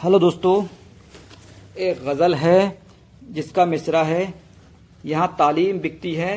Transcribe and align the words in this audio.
Hello 0.00 0.18
दोस्तों, 0.18 0.52
एक 1.78 1.98
गज़ल 2.04 2.34
है 2.34 2.82
जिसका 3.30 3.64
मिसरा 3.66 4.02
है। 4.02 4.22
यहाँ 5.04 5.26
तालीम 5.38 5.78
बिकती 5.78 6.12
है 6.14 6.30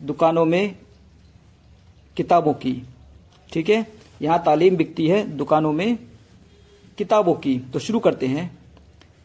दुकानों 0.00 0.44
में 0.44 0.74
किताबों 2.16 2.54
की, 2.54 2.72
ठीक 3.52 3.68
है? 3.68 3.86
यहाँ 4.22 4.42
तालीम 4.46 4.76
बिकती 4.76 5.06
है 5.08 5.22
दुकानों 5.36 5.72
में 5.72 5.96
किताबों 6.98 7.34
की। 7.36 7.58
तो 7.72 7.78
शुरू 7.78 7.98
करते 7.98 8.26
हैं। 8.26 8.50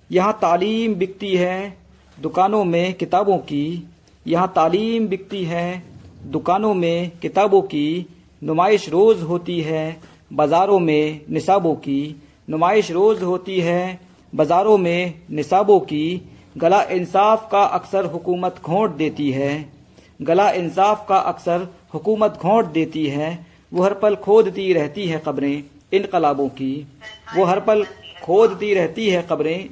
यहाँ 0.09 0.37
तालीम 0.41 0.95
बिकती 0.95 1.35
है 1.35 1.77
दुकानों 2.17 2.63
में 2.65 2.93
किताबों 2.93 3.37
की, 3.39 3.87
यहाँ 4.25 4.51
तालीम 4.55 5.07
बिकती 5.07 5.43
है 5.45 5.83
दुकानों 6.27 6.73
में 6.75 7.11
किताबों 7.19 7.61
की। 7.63 8.05
नुमाइश 8.41 8.89
रोज़ 8.89 9.23
होती 9.23 9.61
है 9.61 10.01
बाज़ारों 10.33 10.79
में 10.79 11.21
निसाबों 11.29 11.75
की। 11.77 12.01
नुमाइश 12.49 12.91
रोज 12.91 13.21
होती 13.23 13.59
है, 13.59 13.99
बाजारों 14.35 14.77
में 14.77 15.13
निसाबों 15.31 15.79
की, 15.79 16.21
गला 16.57 16.81
इंसाफ 16.83 17.49
का 17.51 17.63
अक्सर 17.63 18.05
हुकूमत 18.05 18.55
घोंट 18.65 18.91
देती 18.91 19.31
है। 19.31 19.73
गला 20.21 20.49
इंसाफ 20.51 21.05
का 21.09 21.17
अक्सर 21.17 21.67
हुकूमत 21.93 22.39
घोंट 22.41 22.65
देती 22.65 23.05
है, 23.05 23.47
वो 23.73 23.83
हर 23.83 23.93
पल 23.93 24.15
खोदती 24.15 24.73
रहती 24.73 25.05
है 25.07 25.19
खबरें, 25.19 25.63
इनकलाबों 25.93 26.47
की। 26.49 26.87
वो 27.37 27.43
हर 27.45 27.59
पल 27.59 27.83
खोदती 28.23 28.73
रहती 28.73 29.09
है 29.09 29.21
खबरें, 29.21 29.69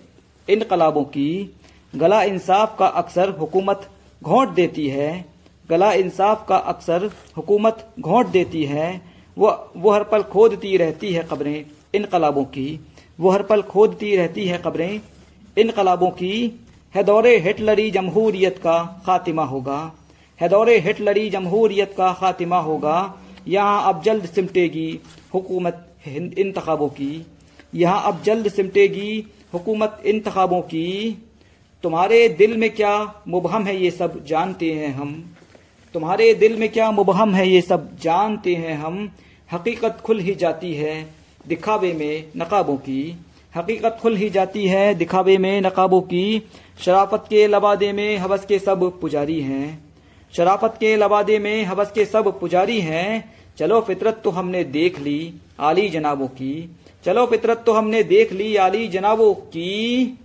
इनकलाबों 0.48 1.04
की। 1.04 1.56
गला 1.96 2.22
इंसाफ 2.24 2.76
का 2.80 2.88
अक्सर 2.88 3.30
हुकूमत 3.30 3.90
घोंट 4.22 4.50
देती 4.50 4.88
है, 4.88 5.26
गला 5.70 5.92
इंसाफ 5.94 6.46
का 6.50 6.58
अक्सर 6.58 7.10
हुकूमत 7.38 7.88
घोंट 8.00 8.28
देती 8.28 8.64
है, 8.66 9.02
वो 9.38 9.72
वो 9.78 9.92
हर 9.92 10.04
पल 10.04 10.24
खोदती 10.24 10.78
रहती 10.78 11.14
है 11.14 11.28
कब्रें 11.32 11.66
इनकलाबों 11.94 12.44
की, 12.44 12.80
वो 13.20 13.30
हर 13.30 13.44
पल 13.44 13.62
खोदती 13.62 14.16
रहती 14.16 14.46
है 14.46 14.58
खबरें 14.58 15.02
इनकलाबों 15.58 16.10
की, 16.10 16.60
है 16.96 17.04
दौरे 17.04 17.38
हिटलरी 17.38 17.92
जमहूरियत 17.92 18.58
का 18.58 19.04
खातिमा 19.06 19.44
होगा। 19.44 19.94
है 20.42 20.50
दौरे 20.50 20.78
हिटलरी 20.80 21.30
जमहूरियत 21.30 21.94
का 21.98 22.14
खातिमा 22.14 22.60
होगा। 22.60 23.18
यहाँ 23.48 23.94
अब 23.94 24.02
जल्द 24.02 24.26
सिमटेगी 24.26 25.00
हुकूमत 25.34 25.88
इंतखाबों 26.38 26.88
की। 26.88 27.26
यहाँ 27.76 28.04
अब 28.04 28.22
जल्द 28.24 28.48
सिमटेगी 28.48 29.26
हुकूमत 29.54 30.02
इंतखाबों 30.06 30.62
की। 30.62 31.18
तुम्हारे 31.84 32.30
दिल 32.30 32.58
में 32.58 32.70
क्या 32.70 33.14
मुबहम 33.28 33.64
है 33.64 33.82
ये 33.84 33.92
सब 33.92 34.26
जानते 34.26 34.72
हैं 34.74 34.94
हम। 34.94 35.36
तुम्हारे 35.94 36.34
दिल 36.34 36.58
में 36.58 36.70
क्या 36.70 36.92
मुबहम 36.92 37.34
है 37.34 37.50
ये 37.50 37.62
सब 37.62 37.98
जानते 37.98 38.56
हैं 38.56 38.78
हम। 38.78 39.10
हकीकत 39.54 40.02
खुल 40.04 40.20
ही 40.20 40.36
जाती 40.36 40.74
है। 40.74 41.17
दिखावे 41.48 41.92
में 41.94 42.32
नकाबों 42.38 42.76
की। 42.78 43.18
हकीकत 43.56 43.98
खुल 44.02 44.16
ही 44.18 44.30
जाती 44.30 44.66
है 44.68 44.94
दिखावे 44.96 45.38
में 45.38 45.62
नकाबों 45.62 46.02
की। 46.02 46.44
शराफत 46.86 47.26
के 47.30 47.46
लबादे 47.48 47.92
में 47.94 48.18
हवस 48.18 48.46
के 48.46 48.60
सब 48.60 49.00
पुजारी 49.02 49.40
हैं। 49.42 49.94
शराफत 50.34 50.78
के 50.80 50.96
लबादे 50.96 51.40
में 51.40 51.64
हवस 51.66 51.92
के 51.92 52.06
सब 52.06 52.40
पुजारी 52.40 52.80
हैं। 52.82 53.34
चलो 53.58 53.80
फितरत 53.82 54.22
तो 54.24 54.30
हमने 54.30 54.64
देख 54.64 55.00
ली 55.00 55.34
आली 55.60 55.88
जनाबों 55.90 56.28
की। 56.28 56.76
चलो 57.06 57.26
फितरत 57.26 57.64
तो 57.66 57.74
हमने 57.74 58.04
देख 58.04 58.34
ली 58.34 58.56
आली 58.56 58.88
जनाबों 58.88 59.34
की। 59.34 60.20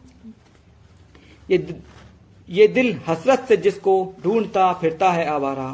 ये 1.51 1.67
ये 2.49 2.67
दिल 2.69 2.95
हसरत 3.09 3.45
से 3.49 3.57
जिसको 3.57 3.95
ढूंढता 4.25 4.73
फिरता 4.73 5.11
है 5.11 5.27
आवारा। 5.27 5.71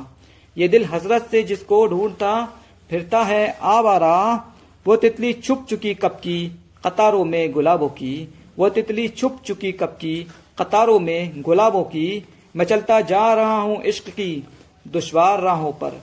ये 0.56 0.68
दिल 0.68 0.84
हसरत 0.84 1.28
से 1.30 1.42
जिसको 1.42 1.86
ढूंढता 1.86 2.32
फिरता 2.90 3.22
है 3.22 3.58
आवारा। 3.62 4.14
वो 4.86 4.96
तितली 4.96 5.32
छुप 5.32 5.66
चुकी 5.70 5.94
कब 5.94 6.10
की 6.10 6.38
कतारों 6.86 7.24
में 7.24 7.52
गुलाबों 7.52 7.88
की। 7.88 8.28
वो 8.58 8.68
तितली 8.68 9.08
छुप 9.08 9.40
चुकी 9.46 9.72
कब 9.72 9.96
की 10.00 10.16
कतारों 10.58 10.98
में 11.00 11.42
गुलाबों 11.42 11.82
की। 11.84 12.24
मैं 12.56 12.64
चलता 12.64 13.00
जा 13.00 13.32
रहा 13.34 13.60
हूँ 13.60 13.82
इश्क 13.82 14.08
की 14.10 14.44
दुश्वार 14.86 15.40
राहों 15.40 15.72
पर। 15.72 16.00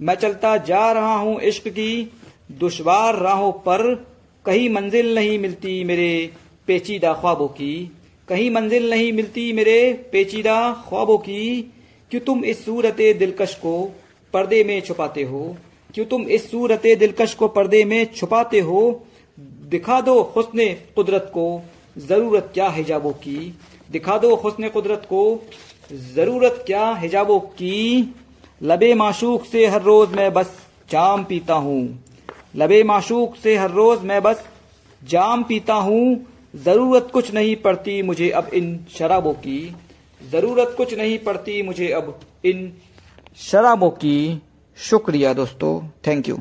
मैं 0.00 0.14
चलता 0.14 0.56
जा 0.56 0.90
रहा 0.92 1.14
हूँ 1.14 1.40
इश्क 1.40 1.68
की 1.68 2.12
दुश्वार 2.52 3.18
राहों 3.18 3.52
पर। 3.52 3.94
कहीं 4.44 4.68
मंजिल 4.70 5.14
नहीं 5.14 5.38
मिलती 5.38 5.82
मेरे 5.84 6.30
पेचीदा 6.66 7.12
ख्वाबों 7.12 7.48
की। 7.48 7.90
कहीं 8.28 8.50
मंजिल 8.50 8.90
नहीं 8.90 9.12
मिलती 9.12 9.52
मेरे 9.52 9.92
पेचीदा 10.12 10.72
ख्वाबों 10.88 11.18
की। 11.18 11.72
क्यों 12.10 12.20
तुम 12.20 12.44
इस 12.44 12.64
सूरत 12.64 12.96
दिलकश 13.18 13.54
को 13.54 13.92
पर्दे 14.34 14.62
में 14.64 14.80
छुपाते 14.80 15.22
हो? 15.22 15.56
क्यों 15.94 16.04
तुम 16.06 16.22
इस 16.22 16.50
सूरत 16.50 16.82
दिलकश 16.98 17.34
को 17.34 17.48
पर्दे 17.48 17.84
में 17.84 18.12
छुपाते 18.14 18.60
हो? 18.60 19.06
दिखा 19.38 20.00
दो 20.00 20.20
हुस्न 20.36 20.76
कुदरत 20.96 21.30
को, 21.34 21.62
ज़रूरत 21.98 22.50
क्या 22.54 22.68
हिजाबों 22.68 23.12
की? 23.12 23.58
दिखा 23.90 24.18
दो 24.18 24.34
हुस्न 24.34 24.68
कुदरत 24.68 25.02
को, 25.04 25.42
ज़रूरत 25.92 26.64
क्या 26.66 26.94
हिजाबों 26.94 27.40
की? 27.40 28.14
लबे 28.62 28.94
माशूक 28.94 29.44
से 29.44 29.66
हर 29.66 29.82
रोज 29.82 30.08
मैं 30.08 30.32
बस 30.32 30.56
जाम 30.90 31.24
पीता 31.24 31.54
हूँ। 31.54 32.04
लबे 32.56 32.82
माशूक 32.82 33.36
से 33.36 33.56
हर 33.56 33.70
रोज 33.70 34.02
मैं 34.02 34.22
बस 34.22 34.44
जाम 35.02 35.42
पीता 35.42 35.74
हूँ। 35.74 36.26
ज़रूरत 36.56 37.10
कुछ 37.12 37.34
नहीं 37.34 37.56
पड़ती 37.56 38.02
मुझे 38.02 38.30
अब 38.30 38.50
इन 38.54 38.78
शराबों 38.98 39.32
की। 39.32 39.74
ज़रूरत 40.30 40.74
कुछ 40.76 40.94
नहीं 40.94 41.18
पड़ती 41.18 41.62
मुझे 41.62 41.88
अब 41.88 42.20
इन 42.44 42.72
शराबों 43.36 43.90
की। 43.90 44.42
शुक्रिया 44.76 45.32
दोस्तों 45.34 45.72
थैंक 46.06 46.28
यू 46.28 46.38